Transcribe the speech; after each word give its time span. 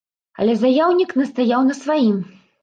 Але 0.43 0.55
заяўнік 0.61 1.13
настаяў 1.21 1.61
на 1.69 1.77
сваім. 1.83 2.17